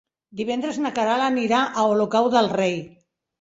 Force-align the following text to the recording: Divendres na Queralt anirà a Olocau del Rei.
Divendres 0.37 0.79
na 0.85 0.91
Queralt 0.95 1.25
anirà 1.25 1.59
a 1.67 1.85
Olocau 1.91 2.31
del 2.37 2.51
Rei. 2.57 2.75